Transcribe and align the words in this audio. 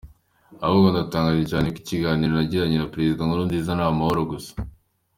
Ahubwo 0.65 0.87
ndatangaye 0.89 1.43
cyane 1.51 1.67
kuko 1.67 1.79
ikiganiro 1.81 2.31
nagiranye 2.33 2.77
na 2.79 2.89
Perezida 2.93 3.25
Nkurunziza 3.25 3.71
ni 3.73 3.83
amahoro 3.85 4.19
gusa. 4.31 4.53